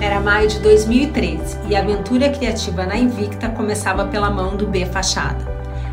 Era 0.00 0.18
maio 0.18 0.48
de 0.48 0.58
2013 0.60 1.58
e 1.68 1.76
a 1.76 1.80
aventura 1.80 2.30
criativa 2.30 2.86
na 2.86 2.96
Invicta 2.96 3.50
começava 3.50 4.06
pela 4.06 4.30
mão 4.30 4.56
do 4.56 4.66
B 4.66 4.86
Fachada. 4.86 5.44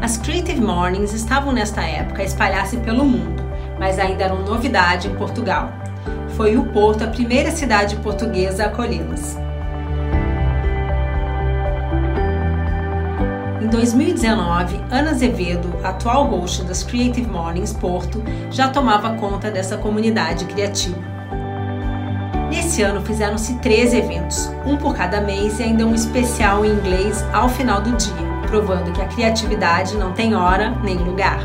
As 0.00 0.16
Creative 0.16 0.60
Mornings 0.60 1.12
estavam 1.12 1.52
nesta 1.52 1.82
época 1.82 2.22
a 2.22 2.24
espalhar-se 2.24 2.76
pelo 2.76 3.04
mundo, 3.04 3.42
mas 3.76 3.98
ainda 3.98 4.22
eram 4.22 4.44
novidade 4.44 5.08
em 5.08 5.14
Portugal. 5.16 5.72
Foi 6.36 6.56
o 6.56 6.66
Porto 6.66 7.02
a 7.02 7.08
primeira 7.08 7.50
cidade 7.50 7.96
portuguesa 7.96 8.64
a 8.64 8.66
acolhê-las. 8.68 9.36
Em 13.60 13.66
2019, 13.66 14.80
Ana 14.92 15.10
Azevedo, 15.10 15.74
atual 15.82 16.26
host 16.26 16.62
das 16.62 16.84
Creative 16.84 17.28
Mornings 17.28 17.72
Porto, 17.72 18.22
já 18.52 18.68
tomava 18.68 19.14
conta 19.14 19.50
dessa 19.50 19.76
comunidade 19.76 20.44
criativa. 20.44 21.07
Nesse 22.68 22.82
ano 22.82 23.00
fizeram-se 23.00 23.54
três 23.60 23.94
eventos, 23.94 24.50
um 24.66 24.76
por 24.76 24.94
cada 24.94 25.22
mês 25.22 25.58
e 25.58 25.62
ainda 25.62 25.86
um 25.86 25.94
especial 25.94 26.66
em 26.66 26.72
inglês 26.72 27.24
ao 27.32 27.48
final 27.48 27.80
do 27.80 27.96
dia, 27.96 28.12
provando 28.46 28.92
que 28.92 29.00
a 29.00 29.06
criatividade 29.06 29.96
não 29.96 30.12
tem 30.12 30.34
hora 30.34 30.78
nem 30.84 30.98
lugar. 30.98 31.40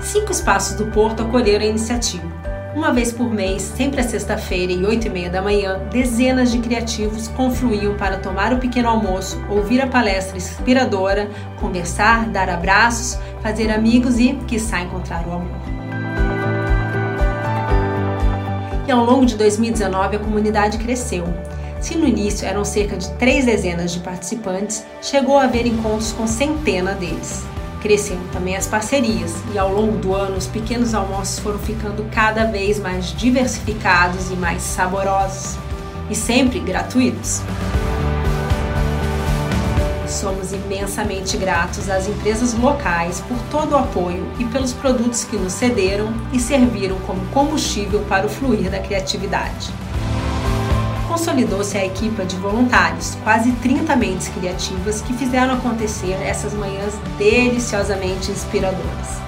Cinco 0.00 0.32
espaços 0.32 0.76
do 0.76 0.86
Porto 0.86 1.22
acolheram 1.22 1.64
a 1.64 1.68
iniciativa. 1.68 2.26
Uma 2.74 2.92
vez 2.92 3.12
por 3.12 3.30
mês, 3.30 3.62
sempre 3.62 4.00
à 4.00 4.02
sexta-feira 4.02 4.72
e 4.72 4.84
oito 4.84 5.06
e 5.06 5.10
meia 5.10 5.30
da 5.30 5.40
manhã, 5.40 5.78
dezenas 5.92 6.50
de 6.50 6.58
criativos 6.58 7.28
confluíam 7.28 7.96
para 7.96 8.16
tomar 8.16 8.52
o 8.52 8.58
pequeno 8.58 8.88
almoço, 8.88 9.40
ouvir 9.48 9.80
a 9.80 9.86
palestra 9.86 10.36
inspiradora, 10.36 11.30
conversar, 11.60 12.28
dar 12.30 12.50
abraços, 12.50 13.16
fazer 13.40 13.70
amigos 13.70 14.18
e, 14.18 14.34
quiçá, 14.48 14.80
encontrar 14.80 15.24
o 15.28 15.34
amor. 15.34 15.83
Ao 18.94 19.04
longo 19.04 19.26
de 19.26 19.36
2019 19.36 20.16
a 20.16 20.18
comunidade 20.18 20.78
cresceu. 20.78 21.24
Se 21.80 21.96
no 21.96 22.06
início 22.06 22.46
eram 22.46 22.64
cerca 22.64 22.96
de 22.96 23.10
três 23.14 23.44
dezenas 23.44 23.92
de 23.92 24.00
participantes, 24.00 24.84
chegou 25.02 25.36
a 25.36 25.44
haver 25.44 25.66
encontros 25.66 26.12
com 26.12 26.26
centenas 26.26 26.96
deles. 26.96 27.44
Cresceram 27.82 28.22
também 28.32 28.56
as 28.56 28.66
parcerias 28.66 29.34
e 29.52 29.58
ao 29.58 29.70
longo 29.70 29.98
do 29.98 30.14
ano 30.14 30.36
os 30.36 30.46
pequenos 30.46 30.94
almoços 30.94 31.38
foram 31.38 31.58
ficando 31.58 32.08
cada 32.10 32.44
vez 32.46 32.78
mais 32.78 33.06
diversificados 33.12 34.30
e 34.30 34.34
mais 34.34 34.62
saborosos. 34.62 35.58
E 36.08 36.14
sempre 36.14 36.60
gratuitos. 36.60 37.42
Somos 40.14 40.52
imensamente 40.52 41.36
gratos 41.36 41.90
às 41.90 42.06
empresas 42.06 42.54
locais 42.54 43.20
por 43.26 43.36
todo 43.50 43.72
o 43.72 43.76
apoio 43.76 44.24
e 44.38 44.44
pelos 44.44 44.72
produtos 44.72 45.24
que 45.24 45.36
nos 45.36 45.52
cederam 45.52 46.14
e 46.32 46.38
serviram 46.38 46.96
como 47.00 47.20
combustível 47.26 48.00
para 48.08 48.24
o 48.24 48.28
fluir 48.28 48.70
da 48.70 48.78
criatividade. 48.78 49.72
Consolidou-se 51.08 51.76
a 51.76 51.84
equipa 51.84 52.24
de 52.24 52.36
voluntários, 52.36 53.16
quase 53.24 53.50
30 53.54 53.96
mentes 53.96 54.28
criativas 54.28 55.02
que 55.02 55.12
fizeram 55.14 55.54
acontecer 55.54 56.12
essas 56.22 56.54
manhãs 56.54 56.94
deliciosamente 57.18 58.30
inspiradoras. 58.30 59.18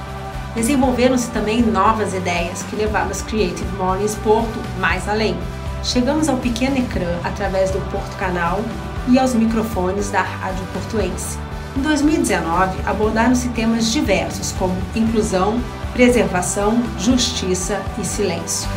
Desenvolveram-se 0.54 1.30
também 1.32 1.62
novas 1.62 2.14
ideias 2.14 2.62
que 2.62 2.76
levaram 2.76 3.10
as 3.10 3.22
Creative 3.22 3.76
Mornings 3.76 4.14
Porto 4.14 4.60
mais 4.78 5.08
além. 5.08 5.36
Chegamos 5.82 6.28
ao 6.28 6.36
pequeno 6.36 6.78
ecrã 6.78 7.18
através 7.24 7.72
do 7.72 7.80
Porto 7.90 8.16
Canal 8.16 8.60
e 9.08 9.18
aos 9.18 9.34
microfones 9.34 10.10
da 10.10 10.22
Rádio 10.22 10.64
Portuense. 10.72 11.38
Em 11.76 11.82
2019, 11.82 12.78
abordaram-se 12.86 13.48
temas 13.50 13.92
diversos 13.92 14.52
como 14.52 14.74
inclusão, 14.94 15.60
preservação, 15.92 16.82
justiça 16.98 17.82
e 18.00 18.04
silêncio. 18.04 18.68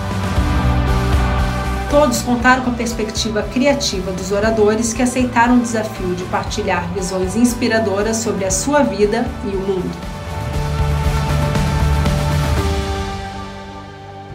Todos 1.90 2.22
contaram 2.22 2.64
com 2.64 2.70
a 2.70 2.74
perspectiva 2.74 3.42
criativa 3.42 4.12
dos 4.12 4.32
oradores 4.32 4.94
que 4.94 5.02
aceitaram 5.02 5.58
o 5.58 5.62
desafio 5.62 6.14
de 6.14 6.24
partilhar 6.26 6.88
visões 6.94 7.36
inspiradoras 7.36 8.18
sobre 8.18 8.46
a 8.46 8.52
sua 8.52 8.84
vida 8.84 9.26
e 9.46 9.56
o 9.56 9.60
mundo. 9.60 9.90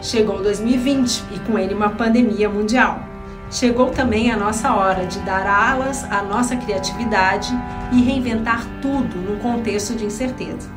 Chegou 0.03 0.43
2020 0.43 1.25
e 1.33 1.39
com 1.41 1.59
ele 1.59 1.75
uma 1.75 1.91
pandemia 1.91 2.49
mundial. 2.49 3.14
Chegou 3.51 3.91
também 3.91 4.31
a 4.31 4.37
nossa 4.37 4.75
hora 4.75 5.07
de 5.07 5.19
dar 5.21 5.47
alas 5.47 6.05
à 6.11 6.23
nossa 6.23 6.57
criatividade 6.57 7.53
e 7.93 8.03
reinventar 8.03 8.65
tudo 8.81 9.17
num 9.17 9.39
contexto 9.39 9.95
de 9.95 10.05
incerteza. 10.05 10.69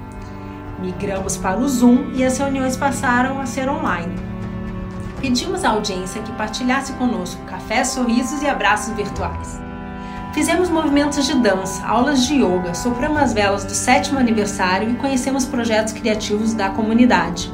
Migramos 0.79 1.37
para 1.37 1.59
o 1.59 1.67
Zoom 1.67 2.11
e 2.13 2.23
as 2.23 2.37
reuniões 2.37 2.77
passaram 2.77 3.39
a 3.39 3.45
ser 3.45 3.67
online. 3.67 4.13
Pedimos 5.19 5.65
à 5.65 5.69
audiência 5.69 6.21
que 6.21 6.31
partilhasse 6.33 6.93
conosco 6.93 7.41
cafés, 7.45 7.87
sorrisos 7.87 8.43
e 8.43 8.47
abraços 8.47 8.95
virtuais. 8.95 9.59
Fizemos 10.33 10.69
movimentos 10.69 11.25
de 11.25 11.33
dança, 11.33 11.83
aulas 11.83 12.27
de 12.27 12.35
yoga, 12.35 12.75
sopramos 12.75 13.19
as 13.19 13.33
velas 13.33 13.65
do 13.65 13.71
sétimo 13.71 14.19
aniversário 14.19 14.91
e 14.91 14.95
conhecemos 14.95 15.45
projetos 15.45 15.93
criativos 15.93 16.53
da 16.53 16.69
comunidade. 16.69 17.51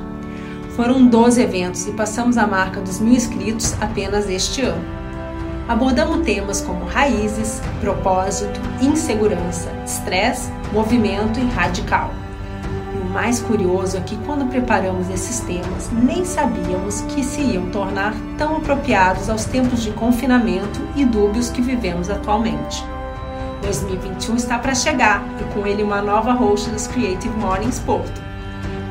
Foram 0.75 1.07
12 1.07 1.41
eventos 1.41 1.87
e 1.87 1.93
passamos 1.93 2.37
a 2.37 2.45
marca 2.45 2.81
dos 2.81 2.99
mil 2.99 3.13
inscritos 3.13 3.73
apenas 3.79 4.29
este 4.29 4.63
ano. 4.63 5.02
Abordamos 5.67 6.25
temas 6.25 6.59
como 6.59 6.85
raízes, 6.85 7.61
propósito, 7.79 8.59
insegurança, 8.81 9.71
estresse, 9.85 10.51
movimento 10.73 11.39
e 11.39 11.49
radical. 11.51 12.11
E 12.93 12.97
o 12.97 13.05
mais 13.05 13.39
curioso 13.39 13.95
é 13.95 14.01
que 14.01 14.17
quando 14.25 14.49
preparamos 14.49 15.09
esses 15.09 15.39
temas, 15.39 15.89
nem 15.91 16.25
sabíamos 16.25 17.01
que 17.01 17.23
se 17.23 17.41
iam 17.41 17.69
tornar 17.69 18.13
tão 18.37 18.57
apropriados 18.57 19.29
aos 19.29 19.45
tempos 19.45 19.81
de 19.81 19.91
confinamento 19.91 20.81
e 20.97 21.05
dúbios 21.05 21.49
que 21.49 21.61
vivemos 21.61 22.09
atualmente. 22.09 22.83
2021 23.61 24.35
está 24.35 24.59
para 24.59 24.75
chegar 24.75 25.23
e 25.39 25.53
com 25.53 25.65
ele 25.65 25.81
uma 25.81 26.01
nova 26.01 26.33
host 26.33 26.69
dos 26.71 26.87
Creative 26.87 27.35
Mornings 27.37 27.79
Porto. 27.79 28.32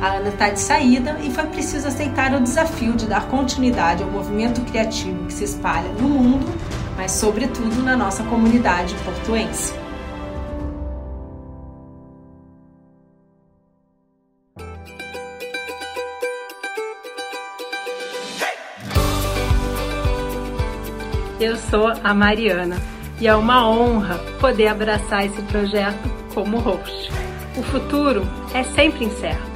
A 0.03 0.15
Ana 0.17 0.31
está 0.31 0.51
de 0.51 0.59
saída 0.59 1.17
e 1.23 1.31
foi 1.31 1.47
preciso 1.47 1.87
aceitar 1.87 2.35
o 2.35 2.41
desafio 2.41 2.95
de 2.95 3.07
dar 3.07 3.29
continuidade 3.29 4.03
ao 4.03 4.11
movimento 4.11 4.61
criativo 4.63 5.27
que 5.27 5.33
se 5.33 5.45
espalha 5.45 5.89
no 5.93 6.09
mundo, 6.09 6.45
mas 6.97 7.13
sobretudo 7.13 7.81
na 7.85 7.97
nossa 7.97 8.25
comunidade 8.25 8.97
portuense. 9.05 9.73
Eu 21.39 21.57
sou 21.57 21.93
a 22.03 22.13
Mariana 22.13 22.77
e 23.21 23.29
é 23.29 23.37
uma 23.37 23.69
honra 23.69 24.19
poder 24.41 24.67
abraçar 24.67 25.25
esse 25.25 25.41
projeto 25.43 26.11
como 26.35 26.59
host. 26.59 27.13
O 27.57 27.63
futuro 27.63 28.27
é 28.53 28.65
sempre 28.65 29.05
incerto 29.05 29.52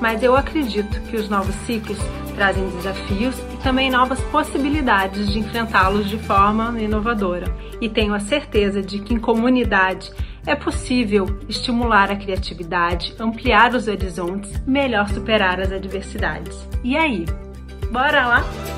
mas 0.00 0.22
eu 0.22 0.36
acredito 0.36 1.00
que 1.02 1.16
os 1.16 1.28
novos 1.28 1.54
ciclos 1.66 1.98
trazem 2.34 2.68
desafios 2.70 3.36
e 3.52 3.56
também 3.62 3.90
novas 3.90 4.20
possibilidades 4.24 5.32
de 5.32 5.40
enfrentá-los 5.40 6.08
de 6.08 6.18
forma 6.18 6.80
inovadora. 6.80 7.52
E 7.80 7.88
tenho 7.88 8.14
a 8.14 8.20
certeza 8.20 8.80
de 8.80 9.00
que 9.00 9.12
em 9.12 9.18
comunidade 9.18 10.10
é 10.46 10.54
possível 10.54 11.26
estimular 11.48 12.10
a 12.10 12.16
criatividade, 12.16 13.14
ampliar 13.18 13.74
os 13.74 13.88
horizontes, 13.88 14.50
melhor 14.66 15.08
superar 15.08 15.60
as 15.60 15.72
adversidades. 15.72 16.56
E 16.84 16.96
aí, 16.96 17.26
bora 17.90 18.26
lá? 18.26 18.77